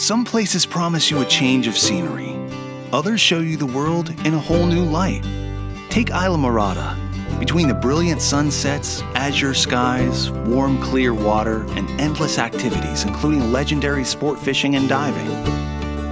[0.00, 2.34] Some places promise you a change of scenery,
[2.90, 5.22] others show you the world in a whole new light.
[5.90, 6.96] Take Islamorada.
[7.38, 14.38] Between the brilliant sunsets, azure skies, warm, clear water, and endless activities, including legendary sport
[14.38, 15.28] fishing and diving,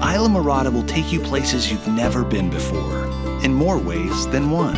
[0.02, 3.06] Islamorada will take you places you've never been before,
[3.42, 4.76] in more ways than one.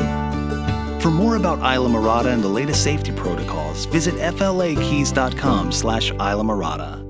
[1.01, 7.10] For more about Islamorada and the latest safety protocols, visit fla-keys.com slash Islamorada.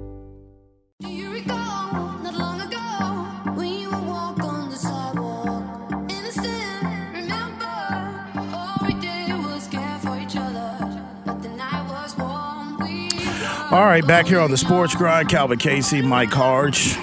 [13.70, 16.96] All right, back here on the Sports Grind, Calvin Casey, Mike Harge.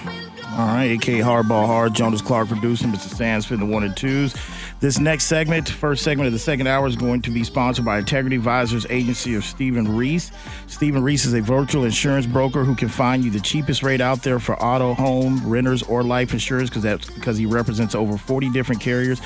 [0.52, 3.08] All right, AK Hardball Hard, Jonas Clark producing, Mr.
[3.08, 4.36] Sands Sandsford, the one and twos.
[4.82, 8.00] This next segment, first segment of the second hour, is going to be sponsored by
[8.00, 10.30] Integrity Advisors Agency of Stephen Reese.
[10.68, 14.24] Stephen Reese is a virtual insurance broker who can find you the cheapest rate out
[14.24, 18.50] there for auto, home, renters, or life insurance because that's because he represents over 40
[18.50, 19.22] different carriers.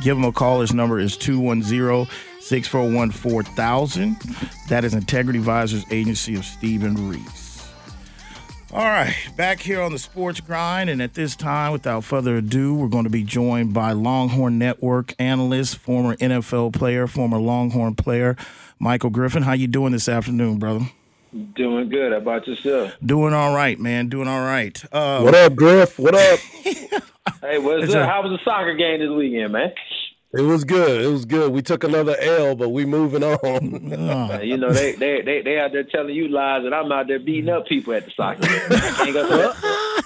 [0.00, 0.60] Give him a call.
[0.60, 2.08] His number is 210-
[2.44, 4.16] 641 4000.
[4.68, 7.66] That is Integrity Advisors Agency of Stephen Reese.
[8.70, 12.74] All right, back here on the sports grind, and at this time, without further ado,
[12.74, 18.36] we're going to be joined by Longhorn Network analyst, former NFL player, former Longhorn player,
[18.78, 19.44] Michael Griffin.
[19.44, 20.86] How you doing this afternoon, brother?
[21.54, 22.12] Doing good.
[22.12, 22.92] How about yourself?
[23.04, 24.08] Doing all right, man.
[24.08, 24.84] Doing all right.
[24.92, 25.98] Uh, what up, Griff?
[25.98, 26.38] What up?
[27.40, 28.08] hey, what's up?
[28.08, 29.72] How was the soccer game this weekend, man?
[30.36, 31.02] It was good.
[31.02, 31.52] It was good.
[31.52, 34.42] We took another L, but we moving on.
[34.42, 37.20] you know, they they they they out there telling you lies, and I'm out there
[37.20, 38.42] beating up people at the soccer.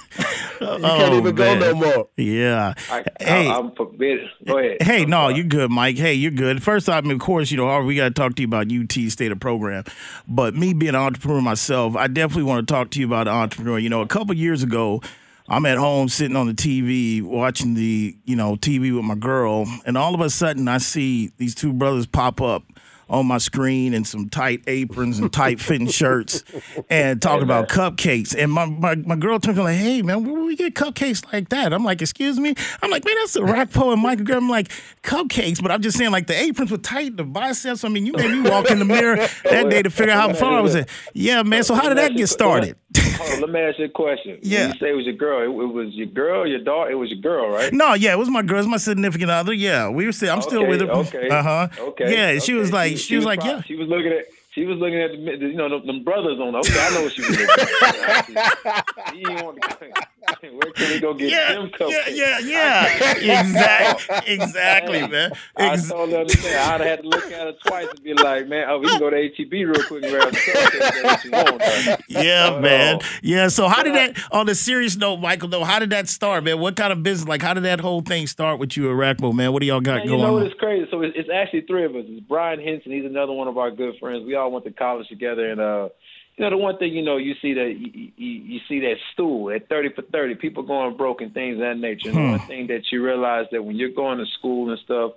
[0.61, 2.09] you can't even oh, go no more.
[2.17, 2.73] Yeah.
[2.89, 4.29] I, hey, I, am forbidden.
[4.45, 4.77] Go ahead.
[4.81, 5.35] Hey, I'm no, sorry.
[5.35, 5.97] you're good, Mike.
[5.97, 6.61] Hey, you're good.
[6.61, 9.31] First off, of course, you know, we got to talk to you about UT State
[9.31, 9.83] of Program.
[10.27, 13.33] But me being an entrepreneur myself, I definitely want to talk to you about an
[13.33, 13.79] entrepreneur.
[13.79, 15.01] You know, a couple years ago,
[15.49, 19.65] I'm at home sitting on the TV watching the, you know, TV with my girl,
[19.85, 22.63] and all of a sudden I see these two brothers pop up
[23.09, 26.43] on my screen in some tight aprons and tight fitting shirts
[26.89, 28.35] and talking about cupcakes.
[28.37, 31.73] And my, my, my girl turns like, hey, man, where we get cupcakes like that?
[31.73, 32.53] I'm like, excuse me?
[32.81, 34.43] I'm like, man, that's the Rock Orakpo and Michael Graham.
[34.43, 34.69] I'm like,
[35.01, 35.61] cupcakes.
[35.61, 37.83] But I'm just saying, like, the aprons were tight, the biceps.
[37.83, 40.35] I mean, you made me walk in the mirror that day to figure out how
[40.35, 40.87] far I was at.
[41.13, 41.63] Yeah, man.
[41.63, 42.77] So how did that get started?
[42.97, 44.39] Hold on, let me ask you a question.
[44.41, 44.61] Yeah.
[44.61, 45.41] When you say it was your girl.
[45.41, 46.91] It, it, was your girl, your daughter.
[46.91, 47.71] It was your girl, right?
[47.71, 48.59] No, yeah, it was my girl.
[48.59, 49.53] It's my significant other.
[49.53, 50.31] Yeah, we were still.
[50.31, 50.89] I'm okay, still with her.
[50.89, 51.29] Okay.
[51.29, 51.67] Uh huh.
[51.79, 52.11] Okay.
[52.11, 52.39] Yeah, okay.
[52.39, 53.61] she was like, she, she, was, was like, yeah.
[53.63, 54.25] She was looking at
[54.59, 56.53] she was looking at the, you know, them, brothers on.
[56.53, 58.85] Okay, I know what she was looking at.
[59.43, 59.91] want to.
[60.41, 62.15] Where can we go get yeah, them cupcakes?
[62.15, 63.41] Yeah, yeah, yeah.
[63.41, 65.31] exactly, exactly, man.
[65.57, 68.47] Ex- I told her, I'd have had to look at her twice and be like,
[68.47, 72.03] man, oh, we can go to HEB real quick and grab the cupcakes.
[72.07, 72.99] Yeah, but, man.
[73.21, 73.47] Yeah.
[73.47, 74.17] So how did that?
[74.31, 76.59] On a serious note, Michael, though, how did that start, man?
[76.59, 77.27] What kind of business?
[77.27, 79.51] Like, how did that whole thing start with you at Orakpo, man?
[79.53, 80.19] What do y'all got man, going?
[80.19, 80.45] You know what?
[80.45, 80.87] It's crazy.
[80.91, 82.05] So it's, it's actually three of us.
[82.07, 82.91] It's Brian Henson.
[82.91, 84.25] He's another one of our good friends.
[84.25, 85.89] We all went to college together, and uh,
[86.35, 88.95] you know the one thing you know you see that you, you, you see that
[89.13, 92.09] stool at thirty for thirty, people going broke and things of that nature.
[92.09, 92.25] And hmm.
[92.25, 95.13] the one thing that you realize that when you're going to school and stuff,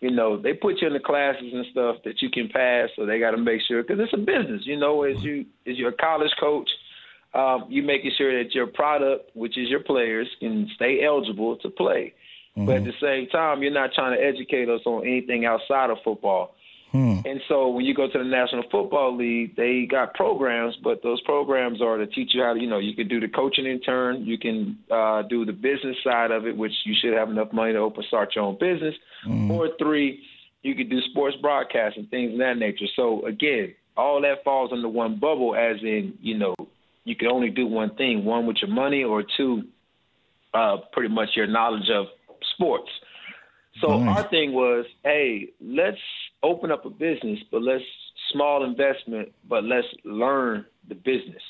[0.00, 3.06] you know they put you in the classes and stuff that you can pass, so
[3.06, 4.62] they got to make sure because it's a business.
[4.64, 6.68] You know, as you as your college coach.
[7.34, 11.68] Um, you making sure that your product, which is your players, can stay eligible to
[11.68, 12.14] play.
[12.58, 12.66] Mm-hmm.
[12.66, 15.98] But at the same time, you're not trying to educate us on anything outside of
[16.02, 16.54] football.
[16.92, 17.18] Hmm.
[17.24, 21.20] And so when you go to the National Football League, they got programs, but those
[21.22, 24.24] programs are to teach you how to, you know, you can do the coaching intern,
[24.24, 27.74] you can uh, do the business side of it, which you should have enough money
[27.74, 28.94] to open, start your own business.
[29.24, 29.50] Hmm.
[29.50, 30.22] Or three,
[30.62, 32.86] you could do sports broadcast and things of that nature.
[32.96, 36.54] So again, all that falls under one bubble, as in, you know,
[37.04, 39.64] you can only do one thing: one with your money, or two,
[40.54, 42.06] uh, pretty much your knowledge of
[42.54, 42.90] sports.
[43.80, 44.18] So nice.
[44.18, 45.98] our thing was, hey, let's
[46.42, 47.84] open up a business, but let's
[48.32, 51.42] small investment, but let's learn the business.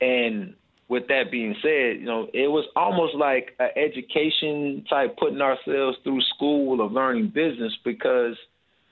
[0.00, 0.54] And
[0.88, 5.96] with that being said, you know, it was almost like an education type putting ourselves
[6.04, 8.36] through school of learning business because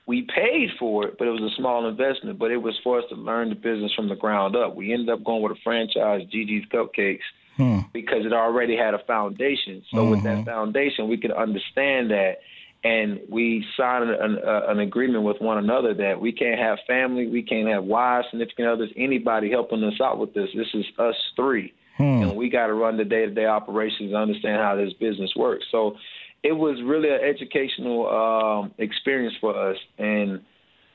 [0.06, 3.04] we paid for it, but it was a small investment, but it was for us
[3.10, 4.74] to learn the business from the ground up.
[4.74, 7.20] We ended up going with a franchise, Gigi's Cupcakes,
[7.56, 7.80] hmm.
[7.92, 9.82] because it already had a foundation.
[9.90, 10.10] So mm-hmm.
[10.10, 10.44] with that mm-hmm.
[10.44, 12.38] foundation, we could understand that
[12.82, 17.42] and we signed an, an, agreement with one another that we can't have family, we
[17.42, 20.48] can't have wives, significant others, anybody helping us out with this.
[20.54, 22.22] This is us three, hmm.
[22.22, 25.66] and we got to run the day-to-day operations and understand how this business works.
[25.70, 25.96] So
[26.42, 30.40] it was really an educational um, experience for us, and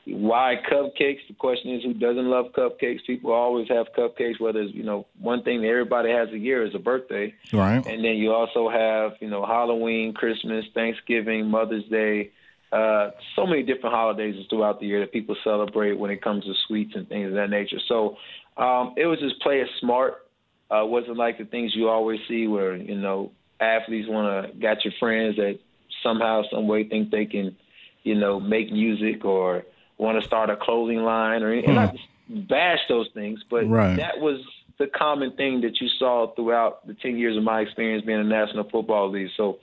[0.06, 1.18] why cupcakes?
[1.28, 3.00] The question is, who doesn't love cupcakes?
[3.06, 4.40] People always have cupcakes.
[4.40, 7.84] Whether it's you know one thing that everybody has a year is a birthday, right?
[7.84, 12.30] And then you also have you know Halloween, Christmas, Thanksgiving, Mother's Day.
[12.72, 16.52] Uh, so many different holidays throughout the year that people celebrate when it comes to
[16.66, 17.78] sweets and things of that nature.
[17.88, 18.16] So
[18.56, 20.26] um, it was just play it smart.
[20.70, 24.84] Uh, wasn't like the things you always see where you know athletes want to got
[24.84, 25.58] your friends that
[26.02, 27.56] somehow, some way think they can,
[28.04, 29.64] you know, make music or
[29.98, 31.70] want to start a clothing line or anything.
[31.70, 31.76] Hmm.
[31.76, 31.96] not
[32.28, 33.96] bash those things, but right.
[33.96, 34.40] that was
[34.78, 38.28] the common thing that you saw throughout the 10 years of my experience being in
[38.28, 39.30] the National Football League.
[39.36, 39.58] So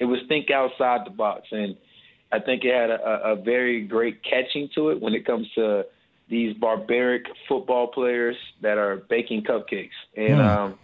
[0.00, 1.46] it was think outside the box.
[1.52, 1.76] And
[2.32, 5.86] I think it had a, a very great catching to it when it comes to
[6.28, 9.90] these barbaric football players that are baking cupcakes.
[10.16, 10.44] And mm.
[10.44, 10.78] um,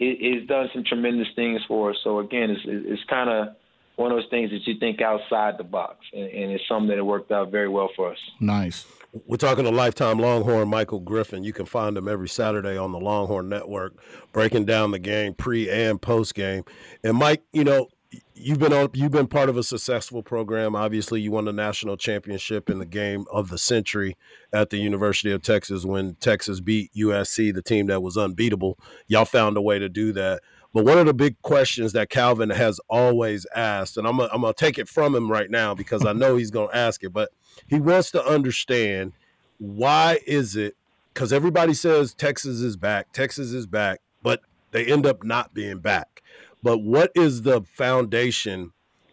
[0.00, 1.96] it, it's done some tremendous things for us.
[2.02, 3.54] So again, it's, it's kind of
[4.02, 7.04] one of those things that you think outside the box, and, and it's something that
[7.04, 8.18] worked out very well for us.
[8.40, 8.84] Nice.
[9.26, 11.44] We're talking to lifetime Longhorn Michael Griffin.
[11.44, 13.94] You can find him every Saturday on the Longhorn Network,
[14.32, 16.64] breaking down the game pre and post game.
[17.04, 17.88] And Mike, you know,
[18.34, 21.96] you've been on you've been part of a successful program obviously you won the national
[21.96, 24.16] championship in the game of the century
[24.52, 29.24] at the university of texas when texas beat usc the team that was unbeatable y'all
[29.24, 32.80] found a way to do that but one of the big questions that calvin has
[32.88, 36.12] always asked and i'm gonna, I'm gonna take it from him right now because i
[36.12, 37.30] know he's gonna ask it but
[37.66, 39.12] he wants to understand
[39.58, 40.76] why is it
[41.12, 44.40] because everybody says texas is back texas is back but
[44.70, 46.22] they end up not being back
[46.62, 48.72] but what is the foundation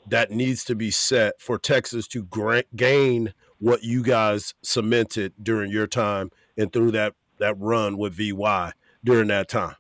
[0.10, 5.72] that needs to be set for Texas to gra- gain what you guys cemented during
[5.72, 8.74] your time and through that that run with VY
[9.04, 9.76] during that time?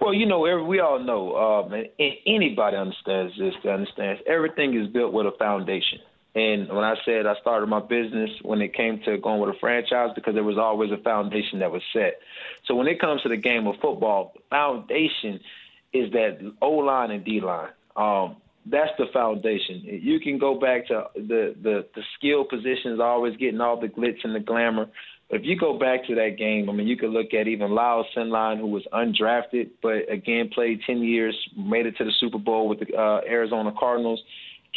[0.00, 1.86] Well, you know, we all know, um, and
[2.26, 3.54] anybody understands this.
[3.68, 5.98] Understands everything is built with a foundation.
[6.34, 9.58] And when I said I started my business when it came to going with a
[9.58, 12.20] franchise, because there was always a foundation that was set.
[12.66, 15.40] So when it comes to the game of football, the foundation
[15.92, 17.70] is that O line and D line.
[17.96, 18.36] Um,
[18.66, 19.82] that's the foundation.
[19.84, 24.22] You can go back to the, the the skill positions, always getting all the glitz
[24.22, 24.86] and the glamour.
[25.32, 28.04] If you go back to that game, I mean, you could look at even Lyle
[28.16, 32.68] Sendlein, who was undrafted, but again played 10 years, made it to the Super Bowl
[32.68, 34.20] with the uh, Arizona Cardinals.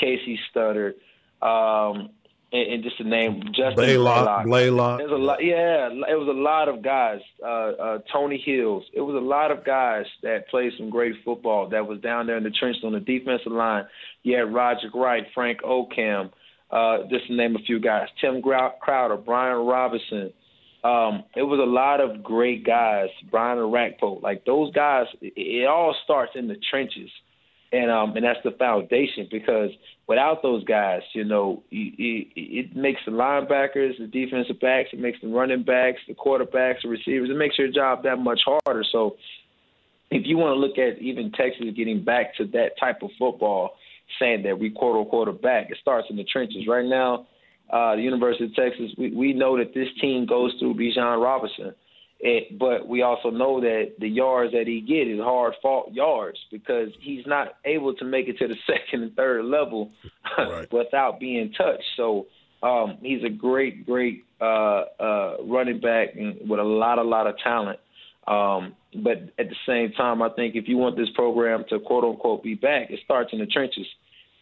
[0.02, 0.94] Kasey Studdard,
[1.42, 2.10] um,
[2.52, 4.98] and, and just to name Justin Blalock, Blalock.
[5.00, 5.44] There's a lot.
[5.44, 7.20] Yeah, it was a lot of guys.
[7.42, 8.84] Uh, uh, Tony Hills.
[8.94, 11.70] It was a lot of guys that played some great football.
[11.70, 13.86] That was down there in the trenches on the defensive line.
[14.24, 16.32] You had Rodrique Wright, Frank Okam.
[16.72, 18.08] Uh, just to name a few guys.
[18.20, 20.34] Tim Crowder, Brian Robison.
[20.84, 23.08] Um, it was a lot of great guys.
[23.32, 24.22] Brian Orakpo.
[24.22, 27.10] Like those guys, it, it all starts in the trenches
[27.74, 29.72] and um and that's the foundation because
[30.08, 35.20] without those guys, you know, it, it makes the linebackers, the defensive backs, it makes
[35.22, 38.84] the running backs, the quarterbacks, the receivers, it makes your job that much harder.
[38.92, 39.16] So
[40.12, 43.72] if you want to look at even Texas getting back to that type of football,
[44.20, 46.68] saying that we quote unquote are back, it starts in the trenches.
[46.68, 47.26] Right now,
[47.70, 51.74] uh, the University of Texas, we, we know that this team goes through Bijan Robinson.
[52.20, 56.40] It, but we also know that the yards that he get is hard fought yards
[56.52, 59.92] because he's not able to make it to the second and third level
[60.38, 60.72] right.
[60.72, 61.84] without being touched.
[61.98, 62.28] So
[62.62, 67.38] um, he's a great, great uh, uh, running back with a lot, a lot of
[67.40, 67.80] talent.
[68.26, 72.06] Um, but at the same time, I think if you want this program to quote
[72.06, 73.88] unquote be back, it starts in the trenches.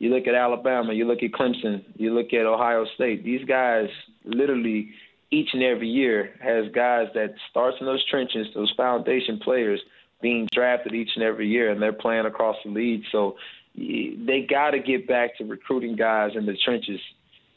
[0.02, 3.24] You look at Alabama, you look at Clemson, you look at Ohio State.
[3.24, 3.88] These guys
[4.26, 4.90] literally
[5.30, 9.80] each and every year has guys that starts in those trenches, those foundation players
[10.20, 13.04] being drafted each and every year, and they're playing across the league.
[13.12, 13.36] So
[13.76, 17.00] they got to get back to recruiting guys in the trenches.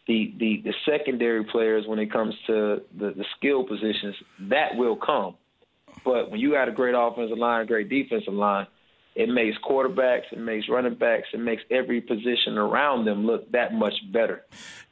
[0.06, 4.16] The, the the secondary players, when it comes to the, the skill positions,
[4.50, 5.34] that will come.
[6.04, 8.66] But when you got a great offensive line, great defensive line,
[9.14, 13.72] it makes quarterbacks, it makes running backs, it makes every position around them look that
[13.72, 14.44] much better.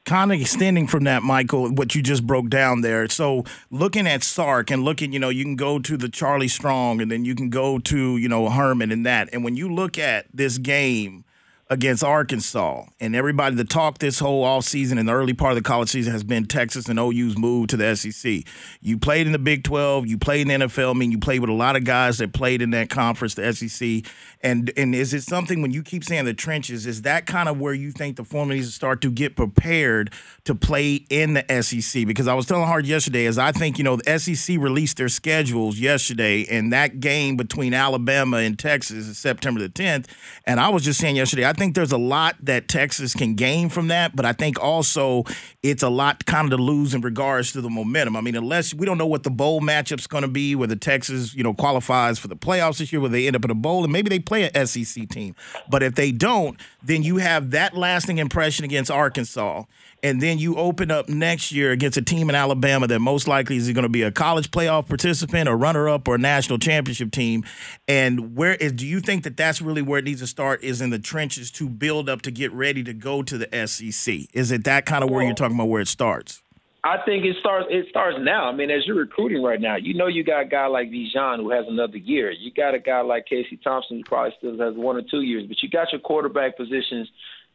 [0.05, 3.09] Kind of extending from that, Michael, what you just broke down there.
[3.09, 7.01] So looking at Sark and looking, you know, you can go to the Charlie Strong
[7.01, 9.29] and then you can go to, you know, Herman and that.
[9.33, 11.25] And when you look at this game,
[11.73, 12.85] against Arkansas.
[13.01, 16.13] And everybody, the talk this whole offseason and the early part of the college season
[16.13, 18.43] has been Texas and OU's move to the SEC.
[18.83, 21.41] You played in the Big 12, you played in the NFL, I mean, you played
[21.41, 24.05] with a lot of guys that played in that conference, the SEC.
[24.43, 27.59] And and is it something when you keep saying the trenches, is that kind of
[27.59, 30.13] where you think the formula needs to start to get prepared
[30.45, 32.07] to play in the SEC?
[32.07, 35.09] Because I was telling Hard yesterday, as I think, you know, the SEC released their
[35.09, 40.07] schedules yesterday, and that game between Alabama and Texas is September the 10th.
[40.45, 43.37] And I was just saying yesterday, I think think there's a lot that Texas can
[43.37, 45.23] gain from that, but I think also
[45.63, 48.17] it's a lot kind of to lose in regards to the momentum.
[48.17, 51.33] I mean, unless we don't know what the bowl matchup's going to be, whether Texas,
[51.37, 53.85] you know, qualifies for the playoffs this year, whether they end up in a bowl,
[53.85, 55.37] and maybe they play an SEC team.
[55.71, 59.63] But if they don't, then you have that lasting impression against Arkansas
[60.03, 63.57] and then you open up next year against a team in Alabama that most likely
[63.57, 67.45] is going to be a college playoff participant, a runner-up, or a national championship team.
[67.87, 68.73] And where is?
[68.73, 70.63] Do you think that that's really where it needs to start?
[70.65, 74.27] Is in the trenches to build up to get ready to go to the SEC?
[74.33, 76.43] Is it that kind of where you're talking about where it starts?
[76.85, 77.69] I think it starts.
[77.71, 78.49] It starts now.
[78.49, 81.37] I mean, as you're recruiting right now, you know you got a guy like Bijan
[81.37, 82.33] who has another year.
[82.33, 85.47] You got a guy like Casey Thompson who probably still has one or two years.
[85.47, 87.09] But you got your quarterback positions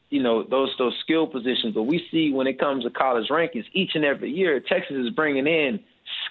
[0.10, 1.74] you know those those skill positions.
[1.74, 5.10] But we see when it comes to college rankings, each and every year, Texas is
[5.12, 5.80] bringing in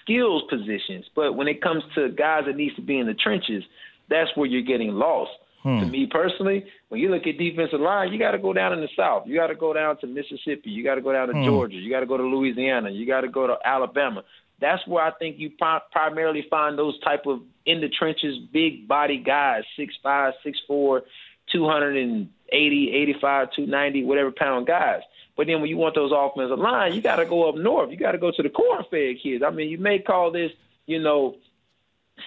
[0.01, 1.05] skills positions.
[1.15, 3.63] But when it comes to guys that needs to be in the trenches,
[4.09, 5.31] that's where you're getting lost.
[5.63, 5.79] Hmm.
[5.79, 8.79] To me personally, when you look at defensive line, you got to go down in
[8.79, 9.23] the South.
[9.25, 10.69] You got to go down to Mississippi.
[10.69, 11.43] You got to go down to hmm.
[11.43, 11.75] Georgia.
[11.75, 12.89] You got to go to Louisiana.
[12.89, 14.23] You got to go to Alabama.
[14.59, 18.87] That's where I think you pri- primarily find those type of in the trenches, big
[18.87, 21.03] body guys, six five, six four,
[21.51, 25.01] two hundred and 80, 85, 290, whatever pound guys.
[25.35, 27.91] But then when you want those offensive line, you got to go up north.
[27.91, 29.43] You got to go to the corn-fed kids.
[29.45, 30.51] I mean, you may call this,
[30.85, 31.35] you know,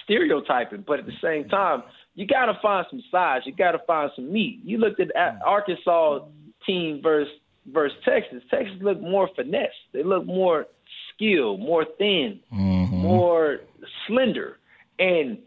[0.04, 1.82] stereotyping, but at the same time,
[2.14, 3.42] you got to find some size.
[3.44, 4.60] You got to find some meat.
[4.62, 5.10] You looked at
[5.44, 6.20] Arkansas
[6.66, 7.32] team versus
[7.66, 8.42] versus Texas.
[8.50, 9.68] Texas looked more finesse.
[9.92, 10.66] They looked more
[11.14, 12.96] skilled, more thin, mm-hmm.
[12.96, 13.60] more
[14.06, 14.58] slender,
[14.98, 15.38] and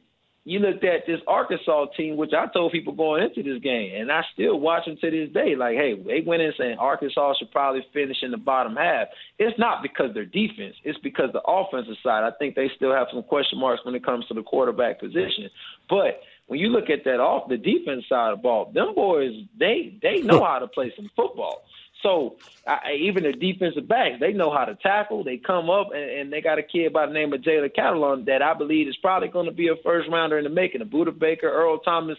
[0.45, 4.11] you looked at this Arkansas team, which I told people going into this game, and
[4.11, 5.55] I still watch them to this day.
[5.55, 9.07] Like, hey, they went in saying Arkansas should probably finish in the bottom half.
[9.39, 12.23] It's not because their defense; it's because the offensive side.
[12.23, 15.49] I think they still have some question marks when it comes to the quarterback position.
[15.89, 19.31] But when you look at that off the defense side of the ball, them boys
[19.57, 21.63] they they know how to play some football.
[22.01, 22.35] So
[22.67, 25.23] I, even the defensive backs, they know how to tackle.
[25.23, 28.25] They come up, and, and they got a kid by the name of Jalen Catalon
[28.25, 30.85] that I believe is probably going to be a first rounder in the making, a
[30.85, 32.17] Budda Baker, Earl Thomas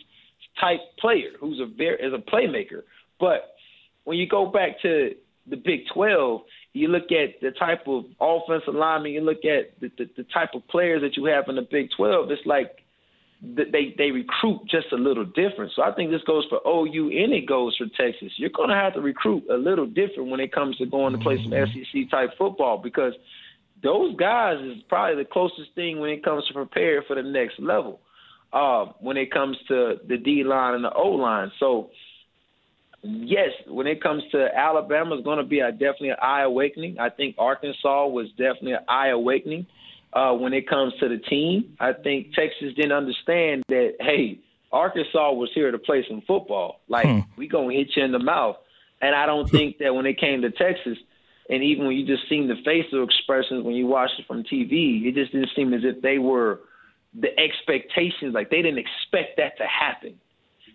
[0.60, 2.82] type player who's a very is a playmaker.
[3.18, 3.54] But
[4.04, 5.14] when you go back to
[5.46, 9.90] the Big 12, you look at the type of offensive lineman, you look at the,
[9.98, 12.30] the, the type of players that you have in the Big 12.
[12.30, 12.83] It's like
[13.56, 15.72] they they recruit just a little different.
[15.74, 18.32] So I think this goes for OU and it goes for Texas.
[18.36, 21.18] You're going to have to recruit a little different when it comes to going to
[21.18, 21.80] play some mm-hmm.
[21.92, 23.12] SEC type football because
[23.82, 27.60] those guys is probably the closest thing when it comes to prepare for the next
[27.60, 28.00] level.
[28.52, 31.90] Uh, when it comes to the D line and the O line, so
[33.02, 36.98] yes, when it comes to Alabama, it's going to be a, definitely an eye awakening.
[37.00, 39.66] I think Arkansas was definitely an eye awakening
[40.14, 41.76] uh, when it comes to the team.
[41.80, 44.38] I think Texas didn't understand that, hey,
[44.72, 46.80] Arkansas was here to play some football.
[46.88, 47.20] Like, hmm.
[47.36, 48.56] we going to hit you in the mouth.
[49.00, 50.98] And I don't think that when it came to Texas,
[51.50, 55.04] and even when you just seen the facial expressions when you watched it from TV,
[55.04, 56.60] it just didn't seem as if they were
[57.12, 60.18] the expectations, like they didn't expect that to happen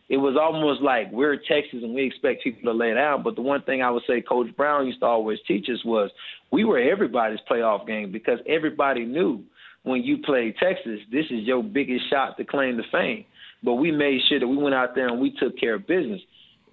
[0.10, 3.22] it was almost like we're Texas and we expect people to lay down.
[3.22, 6.10] But the one thing I would say Coach Brown used to always teach us was
[6.51, 9.44] we were everybody's playoff game because everybody knew
[9.84, 13.24] when you played Texas, this is your biggest shot to claim the fame.
[13.63, 16.22] But we made sure that we went out there and we took care of business.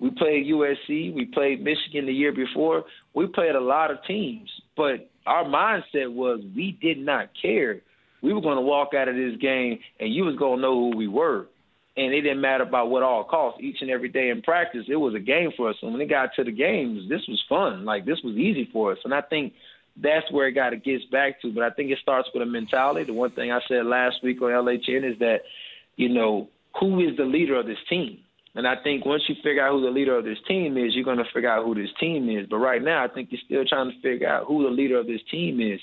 [0.01, 2.85] We played USC, we played Michigan the year before.
[3.15, 7.81] We played a lot of teams, but our mindset was we did not care.
[8.23, 10.91] We were going to walk out of this game and you was going to know
[10.91, 11.49] who we were
[11.97, 13.61] and it didn't matter about what all costs.
[13.63, 15.77] Each and every day in practice, it was a game for us.
[15.81, 17.85] And when it got to the games, this was fun.
[17.85, 18.99] Like this was easy for us.
[19.05, 19.55] And I think
[19.97, 21.53] that's where it got to get back to.
[21.53, 23.05] But I think it starts with a mentality.
[23.05, 25.41] The one thing I said last week on LHN is that,
[25.97, 26.49] you know,
[26.79, 28.19] who is the leader of this team?
[28.55, 31.05] And I think once you figure out who the leader of this team is, you're
[31.05, 32.47] going to figure out who this team is.
[32.47, 35.07] But right now, I think you're still trying to figure out who the leader of
[35.07, 35.81] this team is.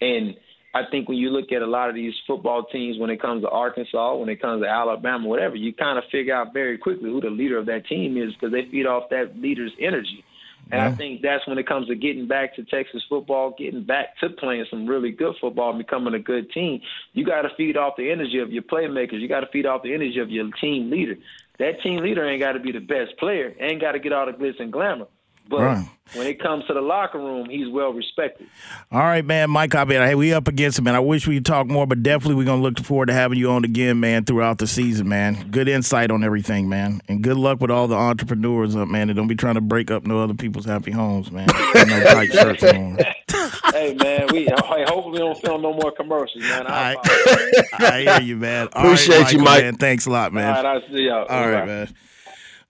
[0.00, 0.36] And
[0.78, 3.42] I think when you look at a lot of these football teams, when it comes
[3.42, 7.10] to Arkansas, when it comes to Alabama, whatever, you kind of figure out very quickly
[7.10, 10.24] who the leader of that team is because they feed off that leader's energy.
[10.70, 10.88] And yeah.
[10.88, 14.28] I think that's when it comes to getting back to Texas football, getting back to
[14.28, 16.80] playing some really good football, and becoming a good team.
[17.12, 19.20] You got to feed off the energy of your playmakers.
[19.20, 21.16] You got to feed off the energy of your team leader.
[21.58, 24.26] That team leader ain't got to be the best player, ain't got to get all
[24.26, 25.06] the glitz and glamour.
[25.48, 25.88] But right.
[26.14, 28.46] when it comes to the locker room, he's well respected.
[28.92, 29.74] All right, man, Mike.
[29.74, 30.94] I mean, hey, we up against him, man.
[30.94, 33.50] I wish we could talk more, but definitely we're gonna look forward to having you
[33.50, 35.50] on again, man, throughout the season, man.
[35.50, 39.08] Good insight on everything, man, and good luck with all the entrepreneurs up, man.
[39.08, 41.46] And don't be trying to break up no other people's happy homes, man.
[41.74, 42.98] no tight shirts on.
[43.72, 46.66] hey, man, we hey, hopefully we don't film no more commercials, man.
[46.66, 46.96] I,
[47.78, 48.68] I hear you, man.
[48.72, 49.62] Appreciate right, Michael, you, Mike.
[49.62, 50.54] Man, thanks a lot, man.
[50.54, 51.24] All right, I'll see y'all.
[51.24, 51.94] All, all right, right, man.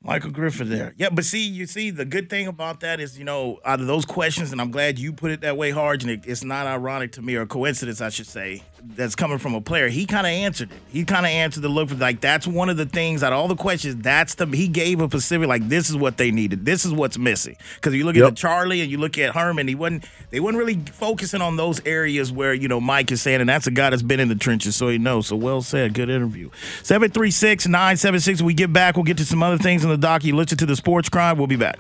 [0.08, 0.94] Michael Griffin there.
[0.96, 3.86] Yeah, but see, you see, the good thing about that is, you know, out of
[3.86, 6.66] those questions, and I'm glad you put it that way, Harge, and it, it's not
[6.66, 9.88] ironic to me or coincidence, I should say, that's coming from a player.
[9.88, 10.78] He kind of answered it.
[10.88, 13.38] He kind of answered the look for like that's one of the things out of
[13.38, 13.96] all the questions.
[13.96, 16.64] That's the he gave a Pacific like this is what they needed.
[16.64, 17.56] This is what's missing.
[17.74, 18.24] Because you look Yep.
[18.24, 20.06] at the Charlie and you look at Herman, he wasn't.
[20.30, 23.66] They weren't really focusing on those areas where you know Mike is saying, and that's
[23.66, 25.26] a guy that's been in the trenches, so he knows.
[25.26, 25.92] So well said.
[25.92, 26.48] Good interview.
[26.82, 28.40] Seven three six nine seven six.
[28.40, 28.96] We get back.
[28.96, 30.24] We'll get to some other things in the doc.
[30.24, 31.38] You listen to the Sports Grind.
[31.38, 31.78] We'll be back.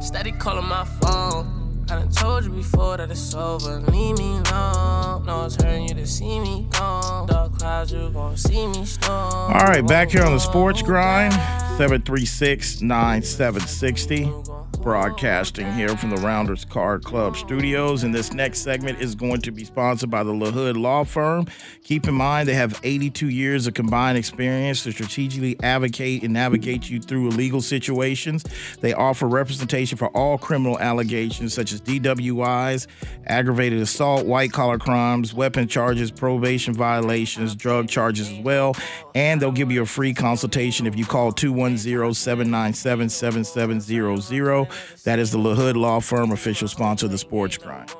[0.00, 1.84] Steady calling my phone.
[1.90, 3.80] I done told you before that it's over.
[3.90, 5.26] Leave me alone.
[5.26, 7.26] No, it's hurting you to see me gone.
[7.26, 9.52] Dark clouds, you gon' see me storm.
[9.52, 14.59] All right, back here on the Sports Grind, 736 9760.
[14.82, 18.02] Broadcasting here from the Rounders Card Club studios.
[18.02, 21.46] And this next segment is going to be sponsored by the LaHood Law Firm.
[21.84, 26.88] Keep in mind, they have 82 years of combined experience to strategically advocate and navigate
[26.88, 28.42] you through legal situations.
[28.80, 32.86] They offer representation for all criminal allegations such as DWIs,
[33.26, 38.74] aggravated assault, white collar crimes, weapon charges, probation violations, drug charges as well.
[39.14, 44.69] And they'll give you a free consultation if you call 210 797 7700.
[45.04, 47.92] That is the LaHood Law Firm, official sponsor of the Sports Grind.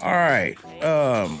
[0.00, 0.56] All right.
[0.82, 1.40] Um,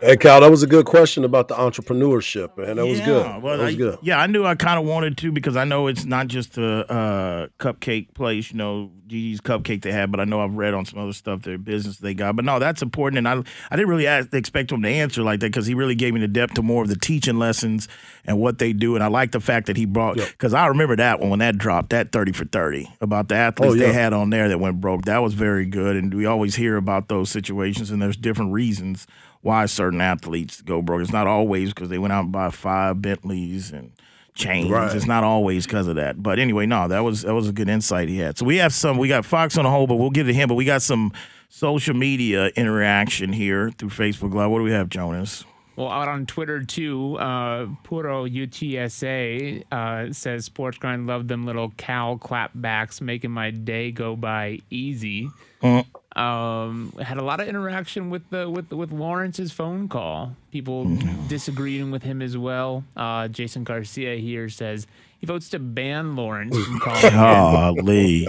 [0.00, 2.76] Hey, Cal, that was a good question about the entrepreneurship, man.
[2.76, 3.42] That was good.
[3.42, 3.98] Well, that was I, good.
[4.00, 6.90] Yeah, I knew I kind of wanted to because I know it's not just a
[6.90, 10.84] uh, cupcake place, you know, Gigi's Cupcake they have, but I know I've read on
[10.84, 12.36] some other stuff their business they got.
[12.36, 15.40] But no, that's important, and I I didn't really ask, expect him to answer like
[15.40, 17.88] that because he really gave me the depth to more of the teaching lessons
[18.24, 20.94] and what they do, and I like the fact that he brought because I remember
[20.96, 23.86] that one when that dropped that thirty for thirty about the athletes Oh, yeah.
[23.86, 25.06] they had on there that went broke.
[25.06, 29.06] That was very good, and we always hear about those situations, and there's different reasons
[29.42, 31.02] why certain athletes go broke.
[31.02, 33.92] It's not always because they went out and bought five Bentleys and
[34.34, 34.70] chains.
[34.70, 34.94] Right.
[34.94, 36.22] It's not always because of that.
[36.22, 38.38] But anyway, no, that was that was a good insight he had.
[38.38, 38.98] So we have some.
[38.98, 40.48] We got Fox on the hold, but we'll get to him.
[40.48, 41.12] But we got some
[41.48, 44.50] social media interaction here through Facebook Live.
[44.50, 45.44] What do we have, Jonas?
[45.76, 51.70] Well, out on Twitter too, uh, Puro UTSA uh, says Sports Grind loved them little
[51.70, 55.30] cow clapbacks, making my day go by easy.
[56.16, 60.34] Um, had a lot of interaction with the with with Lawrence's phone call.
[60.50, 60.96] People
[61.28, 62.84] disagreeing with him as well.
[62.96, 64.86] Uh, Jason Garcia here says
[65.20, 67.12] he votes to ban Lawrence from calling.
[67.12, 68.28] Golly.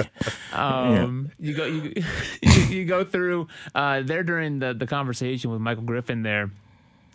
[0.53, 1.93] Um, you go you,
[2.41, 6.51] you, you go through uh, there during the the conversation with Michael Griffin there.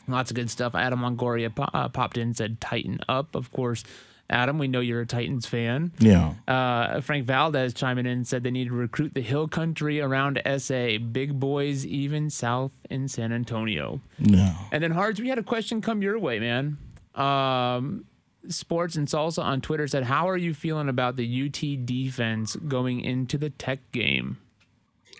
[0.08, 0.74] Lots of good stuff.
[0.74, 3.34] Adam Longoria po- uh, popped in said tighten up.
[3.34, 3.84] Of course,
[4.30, 5.92] Adam, we know you're a Titans fan.
[5.98, 6.34] yeah.
[6.48, 10.98] Uh, Frank Valdez chiming in said they need to recruit the hill country around SA,
[11.12, 14.00] big boys even south in San Antonio.
[14.18, 14.54] No.
[14.72, 16.78] And then Hards, we had a question come your way, man.
[17.14, 18.06] Um,
[18.48, 23.00] Sports and Salsa on Twitter said, "How are you feeling about the UT defense going
[23.00, 24.38] into the Tech game?"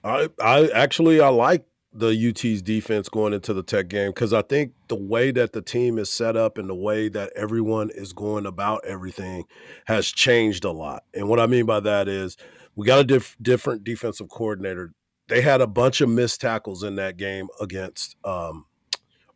[0.03, 4.43] I, I actually I like the UT's defense going into the Tech game because I
[4.43, 8.13] think the way that the team is set up and the way that everyone is
[8.13, 9.45] going about everything
[9.87, 11.05] has changed a lot.
[11.15, 12.37] And what I mean by that is
[12.75, 14.93] we got a diff- different defensive coordinator.
[15.29, 18.67] They had a bunch of missed tackles in that game against um,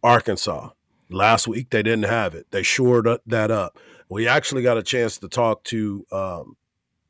[0.03, 0.71] Arkansas.
[1.11, 2.47] Last week they didn't have it.
[2.51, 3.79] They shored that up.
[4.11, 6.57] We actually got a chance to talk to um,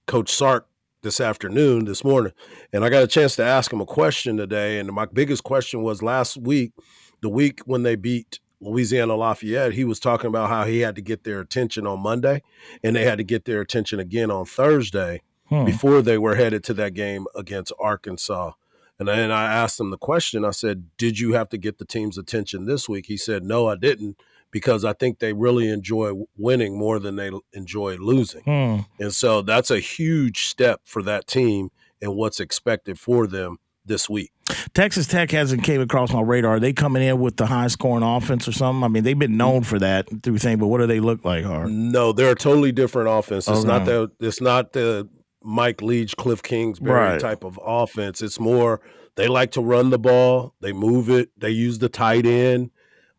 [0.07, 0.69] Coach Sark
[1.03, 2.33] this afternoon, this morning,
[2.73, 4.79] and I got a chance to ask him a question today.
[4.79, 6.73] And my biggest question was last week,
[7.21, 11.03] the week when they beat Louisiana Lafayette, he was talking about how he had to
[11.03, 12.43] get their attention on Monday,
[12.83, 15.65] and they had to get their attention again on Thursday Hmm.
[15.65, 18.53] before they were headed to that game against Arkansas.
[18.99, 20.45] And then I asked him the question.
[20.45, 23.67] I said, "Did you have to get the team's attention this week?" He said, "No,
[23.67, 24.19] I didn't."
[24.51, 28.43] Because I think they really enjoy winning more than they enjoy losing.
[28.43, 28.81] Hmm.
[29.03, 34.09] And so that's a huge step for that team and what's expected for them this
[34.09, 34.31] week.
[34.75, 36.57] Texas Tech hasn't came across my radar.
[36.57, 38.85] Are they coming in with the high scoring offense or something?
[38.85, 41.45] I mean, they've been known for that through thing, but what do they look like,
[41.45, 41.71] Hard?
[41.71, 43.49] No, they're a totally different offense.
[43.49, 44.09] It's not Okay.
[44.19, 45.09] the it's not the
[45.43, 47.21] Mike Leach, Cliff Kingsbury Right.
[47.21, 48.23] type of offense.
[48.23, 48.81] It's more
[49.17, 52.71] they like to run the ball, they move it, they use the tight end.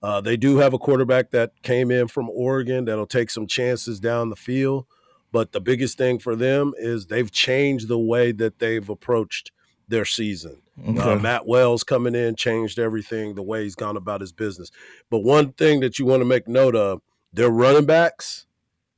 [0.01, 3.99] Uh, they do have a quarterback that came in from Oregon that'll take some chances
[3.99, 4.85] down the field.
[5.31, 9.51] But the biggest thing for them is they've changed the way that they've approached
[9.87, 10.61] their season.
[10.97, 14.71] Uh, Matt Wells coming in changed everything, the way he's gone about his business.
[15.09, 17.01] But one thing that you want to make note of,
[17.33, 18.45] their running backs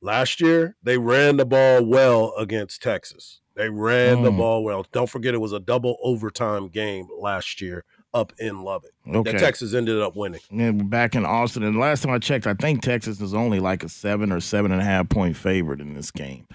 [0.00, 3.40] last year, they ran the ball well against Texas.
[3.56, 4.38] They ran the Mm.
[4.38, 4.86] ball well.
[4.92, 8.90] Don't forget it was a double overtime game last year up in Lubbock.
[9.08, 9.32] Okay.
[9.32, 10.40] That Texas ended up winning.
[10.50, 11.62] And back in Austin.
[11.62, 14.38] And the last time I checked, I think Texas is only like a seven or
[14.38, 16.46] seven and a half point favorite in this game,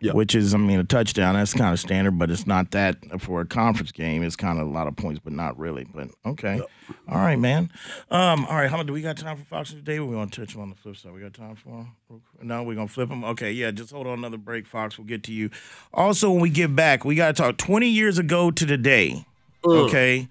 [0.00, 0.12] Yeah.
[0.12, 1.34] which is, I mean, a touchdown.
[1.34, 4.22] That's kind of standard, but it's not that for a conference game.
[4.22, 5.84] It's kind of a lot of points, but not really.
[5.92, 6.60] But okay.
[7.08, 7.72] All right, man.
[8.10, 9.98] Um, all right, how much do we got time for Fox today?
[9.98, 11.12] We want to touch them on the flip side.
[11.12, 11.70] We got time for
[12.10, 12.22] them?
[12.42, 13.24] No, we're going to flip them.
[13.24, 14.98] Okay, yeah, just hold on another break, Fox.
[14.98, 15.50] We'll get to you.
[15.94, 19.24] Also, when we get back, we got to talk 20 years ago to today.
[19.64, 20.28] Okay.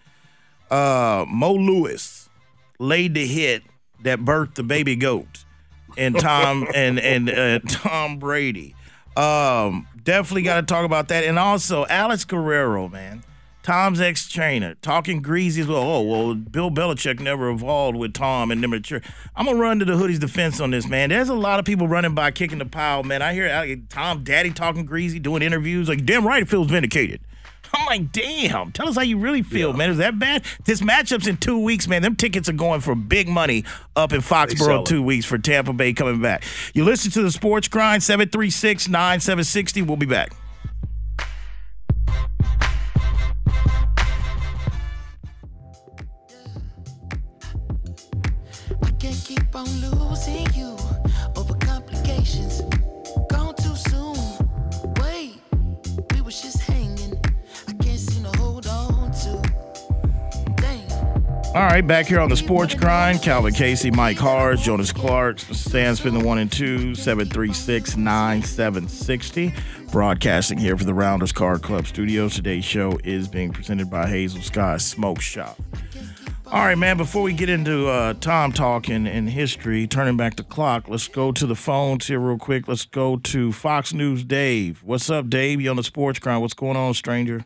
[0.70, 2.30] Uh, Mo Lewis
[2.80, 3.64] laid the hit
[4.04, 5.46] that birthed the baby goat,
[5.98, 8.76] and Tom and and uh, Tom Brady.
[9.16, 13.24] Um, definitely got to talk about that, and also Alex Guerrero, man,
[13.64, 15.82] Tom's ex trainer, talking greasy as well.
[15.82, 19.02] Oh well, Bill Belichick never evolved with Tom and them mature.
[19.36, 21.10] I'm gonna run to the hoodie's defense on this, man.
[21.10, 23.22] There's a lot of people running by kicking the pile, man.
[23.22, 27.22] I hear Tom Daddy talking greasy, doing interviews, like damn right, it feels vindicated.
[27.74, 28.72] I'm like, damn.
[28.72, 29.90] Tell us how you really feel, man.
[29.90, 30.44] Is that bad?
[30.66, 32.02] This matchup's in two weeks, man.
[32.02, 33.64] Them tickets are going for big money
[33.96, 36.44] up in Foxborough two weeks for Tampa Bay coming back.
[36.74, 39.82] You listen to the Sports Grind 736 9760.
[39.84, 40.32] We'll be back.
[61.76, 63.22] Right, back here on the Sports Grind.
[63.22, 69.54] Calvin Casey, Mike Harge, Jonas Clark, Stan Spin the one and two, 736 9760.
[69.92, 72.34] Broadcasting here for the Rounders Card Club Studios.
[72.34, 75.60] Today's show is being presented by Hazel Sky Smoke Shop.
[76.48, 80.44] All right, man, before we get into uh, Tom talk and history, turning back the
[80.44, 82.70] clock, let's go to the phones here real quick.
[82.70, 84.82] Let's go to Fox News Dave.
[84.82, 85.60] What's up, Dave?
[85.60, 86.42] You on the Sports Grind.
[86.42, 87.44] What's going on, stranger?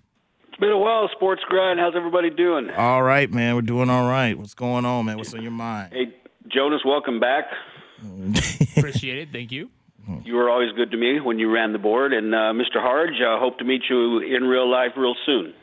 [0.59, 1.79] It's been a while, Sports Grind.
[1.79, 2.69] How's everybody doing?
[2.71, 3.55] All right, man.
[3.55, 4.37] We're doing all right.
[4.37, 5.15] What's going on, man?
[5.15, 5.93] What's on your mind?
[5.93, 6.13] Hey,
[6.49, 7.45] Jonas, welcome back.
[8.75, 9.29] Appreciate it.
[9.31, 9.69] Thank you.
[10.25, 12.11] You were always good to me when you ran the board.
[12.11, 12.75] And uh, Mr.
[12.75, 15.53] Harge, uh, hope to meet you in real life real soon.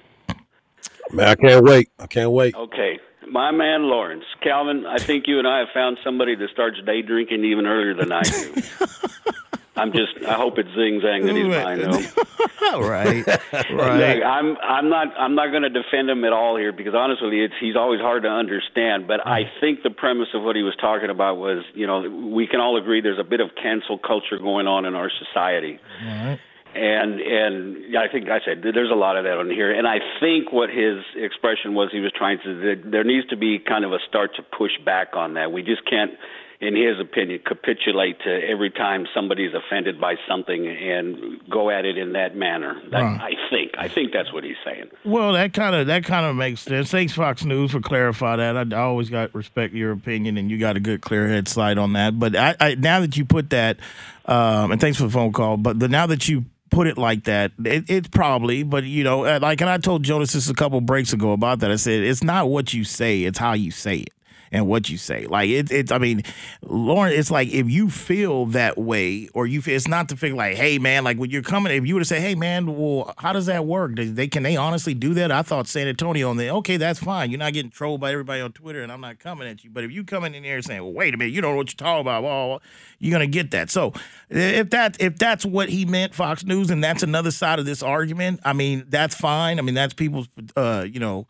[1.13, 1.91] Man, I can't wait.
[1.99, 2.55] I can't wait.
[2.55, 2.99] Okay.
[3.29, 4.25] My man Lawrence.
[4.43, 7.93] Calvin, I think you and I have found somebody that starts day drinking even earlier
[7.93, 8.55] than I do.
[9.77, 12.27] I'm just, I hope it's Zing Zang that he's mine, though.
[12.73, 13.27] All right.
[13.27, 14.23] Look, right.
[14.23, 17.55] I'm I'm not I'm not going to defend him at all here because honestly, it's
[17.61, 19.07] he's always hard to understand.
[19.07, 19.61] But I mm.
[19.61, 22.77] think the premise of what he was talking about was, you know, we can all
[22.77, 25.79] agree there's a bit of cancel culture going on in our society.
[26.05, 26.41] Right.
[26.75, 29.73] And and I think I said there's a lot of that on here.
[29.73, 33.59] And I think what his expression was, he was trying to there needs to be
[33.59, 35.53] kind of a start to push back on that.
[35.53, 36.13] We just can't
[36.61, 41.99] in his opinion, capitulate to every time somebody's offended by something and go at it
[41.99, 42.81] in that manner.
[42.91, 43.21] That, Right.
[43.21, 43.73] I think.
[43.79, 44.87] I think that's what he's saying.
[45.05, 46.91] Well, that kind of that kind of makes sense.
[46.91, 48.57] Thanks, Fox News, for clarify that.
[48.57, 51.79] I, I always got respect your opinion, and you got a good clear head slide
[51.79, 52.19] on that.
[52.19, 53.79] But I, I now that you put that,
[54.25, 55.57] um, and thanks for the phone call.
[55.57, 58.63] But the, now that you put it like that, it, it's probably.
[58.63, 61.61] But you know, uh, like, and I told Jonas this a couple breaks ago about
[61.61, 61.71] that.
[61.71, 64.11] I said it's not what you say; it's how you say it.
[64.53, 65.91] And what you say, like it, it's.
[65.91, 66.23] I mean,
[66.63, 70.37] Lauren, it's like if you feel that way, or you feel it's not to feel
[70.37, 73.13] like, hey man, like when you're coming, if you were to say, hey man, well,
[73.19, 73.95] how does that work?
[73.97, 75.33] Does they can they honestly do that?
[75.33, 76.53] I thought San Antonio on there.
[76.53, 77.31] Okay, that's fine.
[77.31, 79.71] You're not getting trolled by everybody on Twitter, and I'm not coming at you.
[79.71, 81.71] But if you coming in there saying, well, wait a minute, you don't know what
[81.71, 82.63] you're talking about, well,
[82.99, 83.71] you're gonna get that.
[83.71, 83.93] So
[84.31, 87.83] if that if that's what he meant, Fox News, and that's another side of this
[87.83, 89.59] argument, I mean, that's fine.
[89.59, 91.27] I mean, that's people's, uh, you know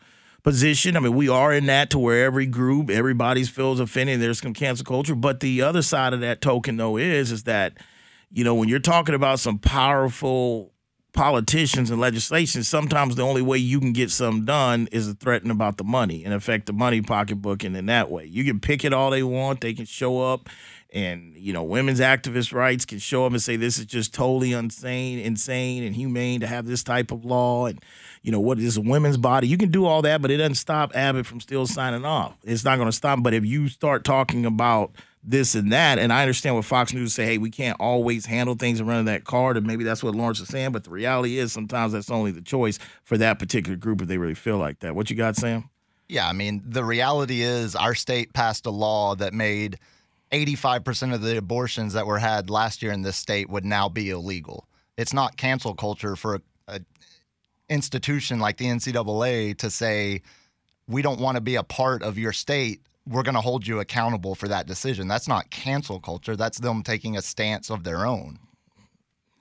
[0.46, 0.96] position.
[0.96, 4.20] I mean, we are in that to where every group, everybody's feels offended.
[4.20, 5.16] There's some cancel culture.
[5.16, 7.78] But the other side of that token, though, is is that,
[8.30, 10.72] you know, when you're talking about some powerful
[11.12, 15.50] politicians and legislation, sometimes the only way you can get some done is to threaten
[15.50, 18.24] about the money and affect the money pocketbook and in that way.
[18.26, 20.48] You can pick it all they want, they can show up
[20.92, 24.52] and you know, women's activist rights can show up and say this is just totally
[24.52, 27.82] insane, insane and humane to have this type of law and
[28.26, 29.46] you know, what is a women's body?
[29.46, 32.36] You can do all that, but it doesn't stop Abbott from still signing off.
[32.42, 33.22] It's not going to stop.
[33.22, 34.90] But if you start talking about
[35.22, 38.56] this and that, and I understand what Fox News say, hey, we can't always handle
[38.56, 40.72] things and run that card, and maybe that's what Lawrence is saying.
[40.72, 44.18] But the reality is, sometimes that's only the choice for that particular group if they
[44.18, 44.96] really feel like that.
[44.96, 45.70] What you got, Sam?
[46.08, 49.78] Yeah, I mean, the reality is our state passed a law that made
[50.32, 54.10] 85% of the abortions that were had last year in this state would now be
[54.10, 54.66] illegal.
[54.96, 56.40] It's not cancel culture for
[57.68, 60.22] institution like the NCAA to say
[60.88, 62.80] we don't want to be a part of your state.
[63.08, 65.06] We're going to hold you accountable for that decision.
[65.08, 66.36] That's not cancel culture.
[66.36, 68.38] That's them taking a stance of their own.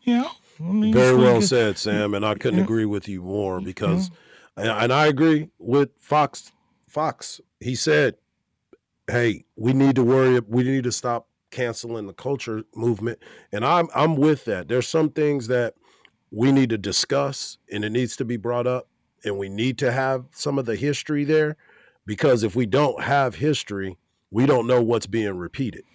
[0.01, 0.29] Yeah.
[0.59, 4.09] I mean, Very well like- said, Sam, and I couldn't agree with you more because,
[4.55, 6.51] and, and I agree with Fox
[6.87, 7.41] Fox.
[7.59, 8.15] He said,
[9.07, 10.39] "Hey, we need to worry.
[10.47, 13.19] We need to stop canceling the culture movement."
[13.51, 14.69] And I'm I'm with that.
[14.69, 15.73] There's some things that
[16.35, 18.89] we need to discuss, and it needs to be brought up,
[19.23, 21.55] and we need to have some of the history there,
[22.05, 23.97] because if we don't have history,
[24.31, 25.85] we don't know what's being repeated.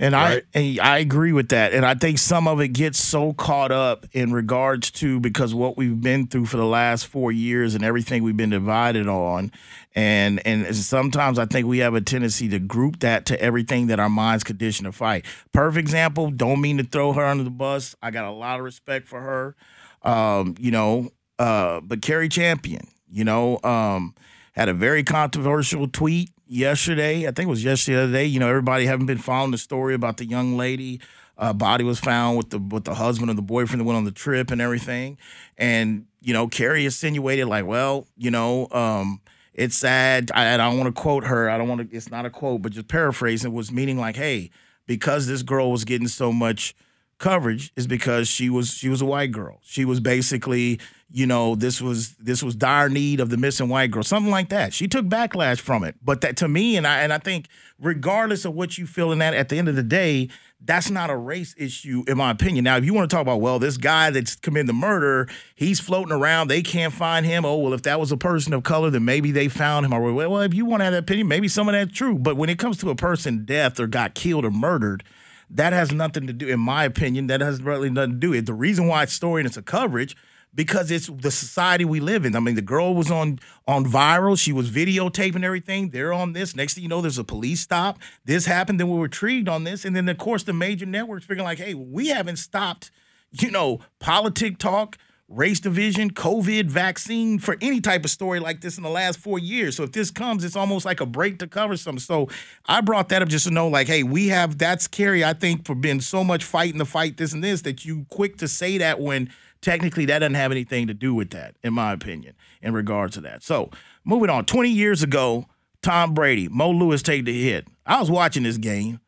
[0.00, 0.44] And Right.
[0.54, 1.74] I and I agree with that.
[1.74, 5.76] And I think some of it gets so caught up in regards to because what
[5.76, 9.52] we've been through for the last four years and everything we've been divided on.
[9.94, 14.00] And and sometimes I think we have a tendency to group that to everything that
[14.00, 15.26] our minds condition to fight.
[15.52, 17.94] Perfect example, don't mean to throw her under the bus.
[18.02, 19.54] I got a lot of respect for her.
[20.02, 24.14] Um, you know, uh, but Cari Champion, you know, um,
[24.52, 27.26] had a very controversial tweet yesterday.
[27.26, 28.26] I think it was yesterday the other day.
[28.26, 31.00] You know, everybody haven't been following the story about the young lady.
[31.38, 34.04] Uh, body was found with the with the husband or the boyfriend that went on
[34.04, 35.16] the trip and everything.
[35.56, 39.22] And you know, Cari insinuated like, well, you know, um,
[39.54, 40.30] it's sad.
[40.34, 41.48] I, I don't want to quote her.
[41.48, 41.96] I don't want to.
[41.96, 44.50] It's not a quote, but just paraphrasing was meaning like, hey,
[44.86, 46.74] because this girl was getting so much
[47.20, 49.60] coverage is because she was she was a white girl.
[49.62, 50.80] She was basically,
[51.12, 54.48] you know, this was this was dire need of the missing white girl, something like
[54.48, 54.74] that.
[54.74, 57.46] She took backlash from it, but that to me, and I and I think
[57.78, 60.28] regardless of what you feel in that, at the end of the day,
[60.62, 62.64] that's not a race issue, in my opinion.
[62.64, 65.78] Now, if you want to talk about, well, this guy that's committed the murder, he's
[65.78, 67.44] floating around, they can't find him.
[67.44, 69.92] Oh, well, if that was a person of color, then maybe they found him.
[69.92, 72.18] Or well, if you want to have that opinion, maybe some of that's true.
[72.18, 75.04] But when it comes to a person death or got killed or murdered,
[75.50, 78.32] that has nothing to do, in my opinion, that has really nothing to do.
[78.32, 78.46] It.
[78.46, 80.16] The reason why it's story and it's a coverage
[80.54, 82.34] because it's the society we live in.
[82.34, 84.38] I mean, the girl was on on viral.
[84.38, 85.90] She was videotaping everything.
[85.90, 86.56] They're on this.
[86.56, 87.98] Next thing you know, there's a police stop.
[88.24, 88.80] This happened.
[88.80, 91.58] Then we were retrieved on this, and then of course the major networks figuring like,
[91.58, 92.90] hey, we haven't stopped,
[93.32, 94.98] you know, politic talk.
[95.30, 99.38] Race division, COVID, vaccine for any type of story like this in the last four
[99.38, 99.76] years.
[99.76, 102.00] So if this comes, it's almost like a break to cover something.
[102.00, 102.28] So
[102.66, 105.64] I brought that up just to know, like, hey, we have that's Cari, I think,
[105.64, 108.78] for being so much fighting the fight this and this that you quick to say
[108.78, 112.74] that when technically that doesn't have anything to do with that, in my opinion, in
[112.74, 113.44] regards to that.
[113.44, 113.70] So
[114.04, 115.46] moving on, 20 years ago,
[115.80, 117.68] Tom Brady, Mo Lewis take the hit.
[117.86, 118.98] I was watching this game.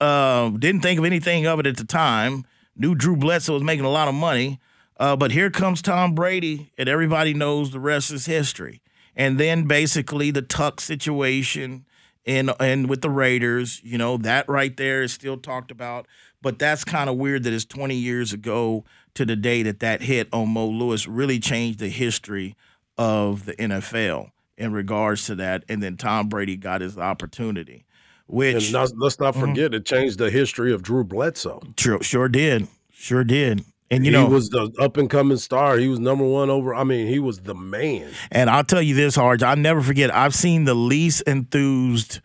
[0.00, 2.44] Uh, didn't think of anything of it at the time.
[2.76, 4.60] Knew Drew Bledsoe was making a lot of money.
[5.02, 8.80] Uh, but here comes Tom Brady, and everybody knows the rest is history.
[9.16, 11.84] And then basically the Tuck situation
[12.24, 16.06] and and with the Raiders, you know, that right there is still talked about.
[16.40, 18.84] But that's kind of weird that it's 20 years ago
[19.14, 22.54] to the day that that hit on Mo Lewis really changed the history
[22.96, 25.64] of the NFL in regards to that.
[25.68, 27.86] And then Tom Brady got his opportunity,
[28.28, 29.40] which And not, let's not Mhm.
[29.40, 31.60] forget it changed the history of Drew Bledsoe.
[31.76, 33.64] sure, sure did, sure did.
[33.92, 35.76] And you he was the up and coming star.
[35.76, 36.74] He was number one over.
[36.74, 38.10] I mean, he was the man.
[38.30, 40.12] And I'll tell you this, Harge, I'll never forget.
[40.14, 42.20] I've seen the least enthused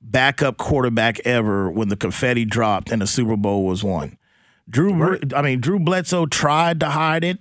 [0.00, 4.16] backup quarterback ever when the confetti dropped and the Super Bowl was won.
[4.70, 7.38] Drew, I mean, Drew Bledsoe tried to hide it.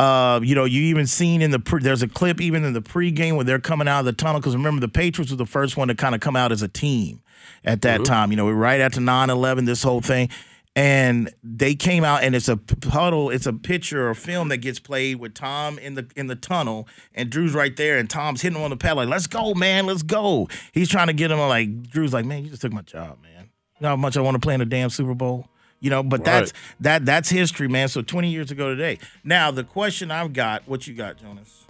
[0.00, 2.82] Uh, you know, you even seen in the pre, there's a clip even in the
[2.82, 5.76] pregame where they're coming out of the tunnel because remember the Patriots were the first
[5.76, 7.22] one to kind of come out as a team
[7.64, 8.32] at that time.
[8.32, 10.28] You know, right after 9-11, this whole thing.
[10.74, 13.28] And they came out, and it's a puddle.
[13.28, 16.88] It's a picture or film that gets played with Tom in the in the tunnel,
[17.14, 19.84] and Drew's right there, and Tom's hitting him on the pad like, "Let's go, man,
[19.84, 22.80] let's go." He's trying to get him like Drew's like, "Man, you just took my
[22.80, 23.50] job, man.
[23.78, 25.46] You know how much I want to play in a damn Super Bowl."
[25.80, 27.88] You know, but that's that that's history, man.
[27.88, 28.98] So 20 years ago today.
[29.24, 31.66] Now the question I've got, what you got, Jonas?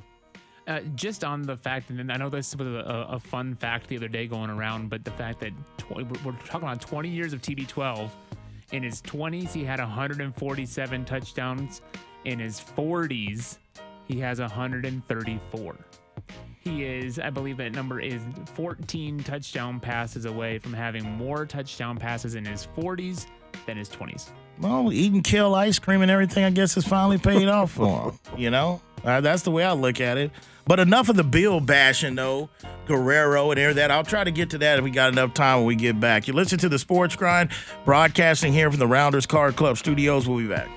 [0.68, 3.96] Uh, just on the fact, and I know this was a, a fun fact the
[3.96, 7.32] other day going around, but the fact that tw- we're we're talking about 20 years
[7.32, 8.10] of TB12.
[8.72, 11.82] In his 20s, he had 147 touchdowns.
[12.24, 13.58] In his 40s,
[14.08, 15.76] he has 134.
[16.60, 18.22] He is, I believe that number is
[18.54, 23.26] 14 touchdown passes away from having more touchdown passes in his 40s
[23.66, 24.28] than his 20s.
[24.60, 28.18] Well, eating kill ice cream and everything, I guess, has finally paid off for him.
[28.38, 30.30] You know, uh, that's the way I look at it.
[30.64, 32.48] But enough of the Bill bashing, though.
[32.86, 33.90] Guerrero and air that.
[33.90, 36.26] I'll try to get to that if we got enough time when we get back.
[36.26, 37.50] You listen to the Sports Grind,
[37.84, 40.28] broadcasting here from the Rounders Card Club studios.
[40.28, 40.68] We'll be back.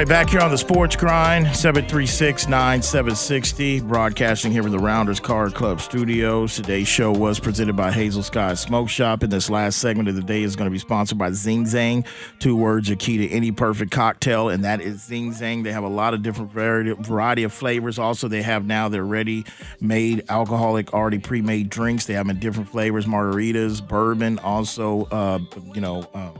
[0.00, 5.78] Right, back here on the Sports Grind, 736-9760, broadcasting here from the Rounders Card Club
[5.78, 6.54] studios.
[6.54, 10.22] Today's show was presented by Hazel Sky Smoke Shop, and this last segment of the
[10.22, 12.06] day is going to be sponsored by Zing Zang.
[12.38, 15.64] Two words are key to any perfect cocktail, and that is Zing Zang.
[15.64, 17.98] They have a lot of different variety, of flavors.
[17.98, 22.06] Also, they have now their ready-made alcoholic, already pre-made drinks.
[22.06, 25.40] They have in different flavors, margaritas, bourbon, also, uh,
[25.74, 26.30] you know, uh,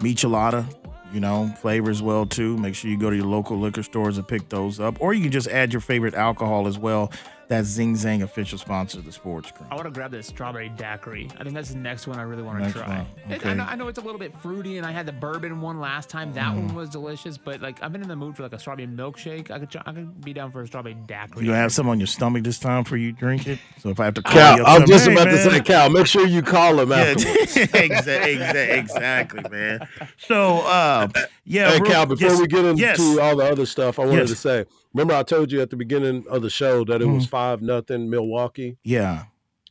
[0.00, 0.66] michelada
[1.14, 2.56] you know, flavor as well too.
[2.56, 5.22] Make sure you go to your local liquor stores and pick those up, or you
[5.22, 7.12] can just add your favorite alcohol as well.
[7.48, 9.70] That's Zing Zang, official sponsor of the Sports Grind.
[9.70, 11.28] I want to grab this strawberry daiquiri.
[11.38, 12.98] I think that's the next one I really want to Next try.
[12.98, 15.12] one, It- I, know, I know it's a little bit fruity, and I had the
[15.12, 16.32] bourbon one last time.
[16.32, 16.66] That Mm.
[16.66, 19.50] one was delicious, but like I've been in the mood for like a strawberry milkshake.
[19.50, 21.44] I could try, I could be down for a strawberry daiquiri.
[21.44, 23.58] You gonna have some on your stomach this time for you drink it.
[23.78, 25.60] So if I have to call Cal, you I'm some- just hey, about to say,
[25.60, 27.56] Cal, make sure you call him Yeah, afterwards.
[27.74, 29.86] exactly, exactly, man.
[30.18, 31.08] So, uh,
[31.44, 31.70] yeah.
[31.72, 32.98] hey, real- Cal, before yes, we get into yes.
[33.18, 34.30] all the other stuff, I wanted Yes.
[34.30, 37.16] to say, remember I told you at the beginning of the show that it Mm-hmm.
[37.16, 38.78] was 5 nothing Milwaukee?
[38.82, 39.24] yeah.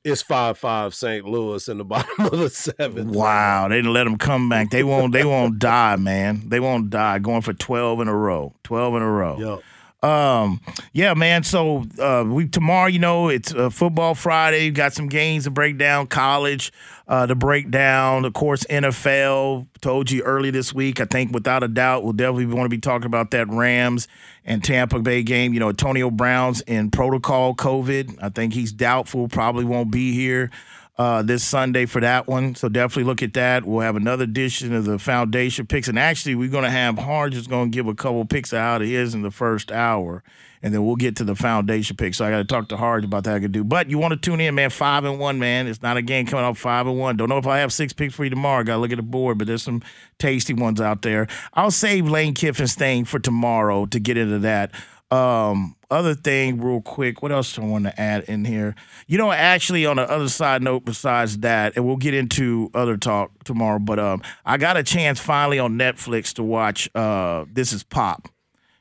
[0.05, 1.25] It's 5 5 St.
[1.25, 3.15] Louis in the bottom of the seventh.
[3.15, 4.69] Wow, they didn't let them come back.
[4.69, 5.13] They won't.
[5.13, 6.41] They won't die, man.
[6.49, 7.19] They won't die.
[7.19, 8.53] Going for twelve in a row.
[8.65, 9.37] Twelve in a row.
[9.39, 9.57] Yeah.
[10.03, 10.59] Um,
[10.91, 11.43] yeah, man.
[11.43, 14.69] So uh, we tomorrow, you know, it's uh, football Friday.
[14.69, 16.07] Got some games to break down.
[16.07, 16.73] College
[17.07, 18.25] uh, to break down.
[18.25, 19.65] Of course, NFL.
[19.79, 20.99] Told you early this week.
[20.99, 24.09] I think without a doubt, we'll definitely want to be talking about that Rams
[24.43, 25.53] and Tampa Bay game.
[25.53, 28.17] You know, Antonio Brown's in protocol COVID.
[28.21, 29.29] I think he's doubtful.
[29.29, 30.51] Probably won't be here
[30.97, 32.55] uh, this Sunday for that one.
[32.55, 33.65] So definitely look at that.
[33.65, 35.87] We'll have another edition of the foundation picks.
[35.87, 38.81] And actually, we're going to have Harge is going to give a couple picks out
[38.81, 40.23] of his in the first hour.
[40.61, 42.17] And then we'll get to the foundation picks.
[42.17, 43.65] So I got to talk to Harge about that I could do.
[43.65, 44.69] But you want to tune in, man.
[44.69, 45.67] Five and one, man.
[45.67, 47.17] It's not a game coming up five and one.
[47.17, 48.63] Don't know if I have six picks for you tomorrow.
[48.63, 49.81] Got to look at the board, but there's some
[50.19, 51.27] tasty ones out there.
[51.53, 54.71] I'll save Lane Kiffin's thing for tomorrow to get into that.
[55.13, 58.73] Um, other thing, real quick, what else do I want to add in here?
[59.05, 62.97] You know, actually, on the other side note, besides that, and we'll get into other
[62.97, 67.73] talk tomorrow, but um, I got a chance finally on Netflix to watch uh, This
[67.73, 68.27] Is Pop.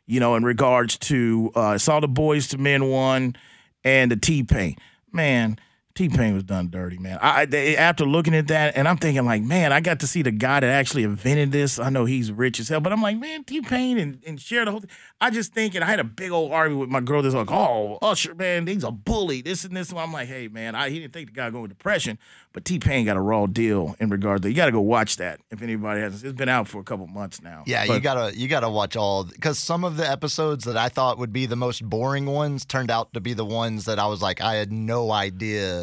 [0.07, 3.37] You know, in regards to uh, saw the Boyz II Men one
[3.85, 4.77] and the T-Pain.
[5.12, 5.59] Man,
[5.95, 7.19] T-Pain was done dirty, man.
[7.21, 10.23] I, they, after looking at that, and I'm thinking like, man, I got to see
[10.23, 11.79] the guy that actually invented this.
[11.79, 14.71] I know he's rich as hell, but I'm like, man, T-Pain and, and share the
[14.71, 14.91] whole thing.
[15.21, 17.99] I just thinking, I had a big old argument with my girl that's like, oh,
[18.03, 19.91] Usher, man, he's a bully, this and this.
[19.91, 22.19] And I'm like, hey, man, I, he didn't think the guy going with depression,
[22.53, 24.49] but T-Pain got a raw deal in regard to.
[24.49, 26.25] You got to go watch that if anybody hasn't.
[26.25, 27.65] It's been out for a couple months now.
[27.67, 30.89] Yeah, But- you gotta you gotta watch all because some of the episodes that I
[30.89, 34.07] thought would be the most boring ones turned out to be the ones that I
[34.07, 35.82] was like I had no idea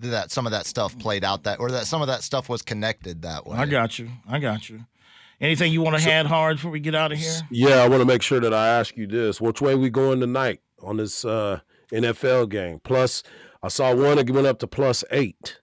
[0.00, 2.62] that some of that stuff played out that or that some of that stuff was
[2.62, 3.56] connected that way.
[3.56, 4.10] I got you.
[4.28, 4.84] I got you.
[5.40, 7.40] Anything you want to add Harge before we get out of here?
[7.50, 10.20] Yeah, I want to make sure that I ask you this: Which way we going
[10.20, 12.80] tonight on this uh, NFL game?
[12.84, 13.22] Plus,
[13.62, 15.59] I saw one that went up to plus eight.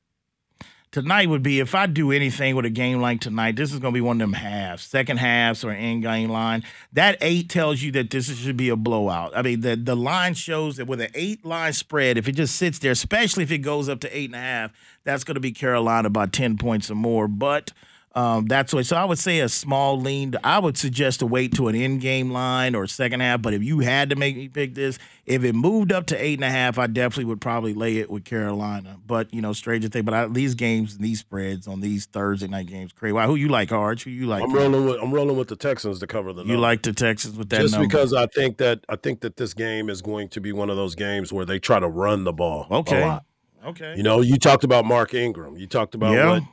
[0.91, 3.93] Tonight would be if I do anything with a game like tonight, this is going
[3.93, 6.63] to be one of them halves, second halves or end game line.
[6.93, 9.35] That eight tells you that this should be a blowout.
[9.35, 12.55] I mean, the, the line shows that with an eight line spread, if it just
[12.55, 14.71] sits there, especially if it goes up to eight and a half,
[15.03, 17.27] that's going to be Carolina by 10 points or more.
[17.27, 17.73] But
[18.15, 18.85] um, that's what.
[18.87, 20.33] So I would say a small lean.
[20.43, 23.41] I would suggest to wait to an end game line or second half.
[23.43, 26.35] But if you had to make me pick this, if it moved up to eight
[26.39, 28.97] and a half, I definitely would probably lay it with Carolina.
[29.05, 30.03] But you know, stranger thing.
[30.03, 33.13] But I, these games, these spreads on these Thursday night games, crazy.
[33.13, 33.27] Why?
[33.27, 34.03] Who you like, Harge?
[34.03, 34.41] Who you like?
[34.43, 36.43] I'm rolling with I'm rolling with the Texans to cover the.
[36.43, 37.87] You like the Texans with that just number?
[37.87, 40.75] because I think that I think that this game is going to be one of
[40.75, 42.65] those games where they try to run the ball.
[42.71, 43.05] a Okay.
[43.05, 43.25] lot.
[43.65, 43.93] Okay.
[43.97, 45.57] You know, you talked about Mark Ingram.
[45.57, 46.29] You talked about Yeah.
[46.31, 46.43] what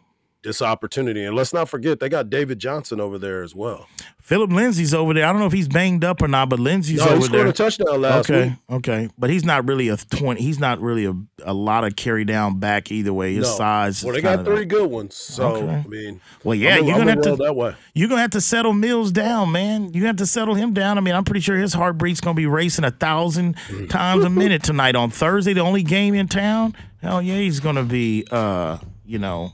[0.45, 3.89] this opportunity, and let's not forget they got David Johnson over there as well.
[4.23, 5.27] Philip Lindsay's over there.
[5.27, 7.41] I don't know if he's banged up or not, but Lindsay's No, he over scored
[7.41, 7.47] there.
[7.49, 8.59] a touchdown last okay, week.
[8.71, 10.41] okay, but he's not really a twenty.
[10.41, 13.35] He's not really a, a lot of carry down back either way.
[13.35, 13.57] His No.
[13.57, 14.03] size.
[14.05, 15.15] Well, they got three good ones.
[15.15, 15.83] So Okay.
[15.85, 17.75] I mean, Well, yeah, I'm you're gonna, gonna have to that way.
[17.95, 19.93] you're gonna have to settle Mills down, man.
[19.93, 20.97] You have to settle him down.
[20.97, 23.91] I mean, I'm pretty sure his heartbeat's gonna be racing a thousand Mm.
[23.91, 26.75] times a minute tonight on Thursday, the only game in town.
[27.03, 29.53] Hell yeah, he's gonna be, uh, you know,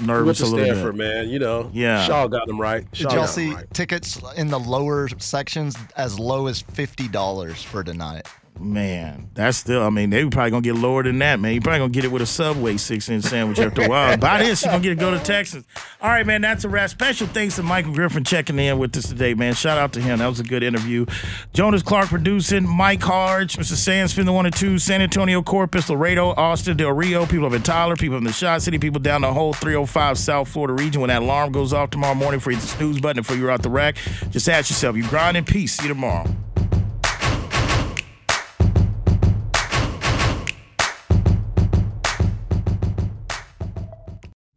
[0.00, 1.06] nervous the a little Stanford bit.
[1.14, 2.04] man, you know, Yeah.
[2.04, 2.86] Shaw got them right.
[2.92, 3.72] Shaw Did y'all see right.
[3.74, 8.26] tickets in the lower sections as low as fifty dollars for tonight?
[8.60, 9.82] Man, that's still.
[9.82, 11.54] I mean, they probably gonna get lower than that, man.
[11.54, 14.16] You probably gonna get it with a Subway six inch sandwich after a while.
[14.18, 15.64] By this, you gonna get to go to Texas.
[16.00, 16.42] All right, man.
[16.42, 16.90] That's a wrap.
[16.90, 19.54] Special thanks to Michael Griffin checking in with us today, man.
[19.54, 20.20] Shout out to him.
[20.20, 21.06] That was a good interview.
[21.54, 22.68] Jonas Clark producing.
[22.68, 23.72] Mike Harge, Mr.
[23.72, 24.78] Sandspin, the one and two.
[24.78, 27.26] San Antonio, Corpus, Laredo, Austin, Del Rio.
[27.26, 27.96] People up in Tyler.
[27.96, 28.78] People in the Shot City.
[28.78, 31.00] People down the whole 305 South Florida region.
[31.00, 33.62] When that alarm goes off tomorrow morning for you the snooze button before you're out
[33.62, 33.96] the rack,
[34.30, 35.74] just ask yourself, you grind in peace.
[35.74, 36.26] See you tomorrow.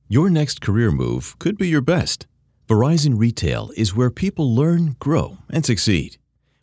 [0.08, 2.28] Your next career move could be your best.
[2.68, 6.18] Verizon Retail is where people learn, grow, and succeed.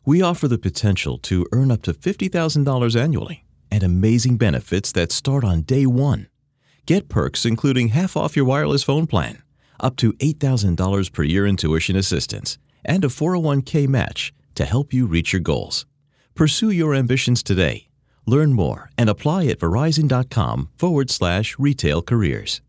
[0.07, 5.43] We offer the potential to earn up to $50,000 annually and amazing benefits that start
[5.43, 6.28] on day one.
[6.86, 9.43] Get perks including half off your wireless phone plan,
[9.80, 15.09] up to $8,000 per year in tuition assistance, and a 401k match to help you
[15.09, 15.84] reach your goals.
[16.36, 17.88] Pursue your ambitions today.
[18.24, 22.61] Learn more and apply at verizon.com forward slash retail careers.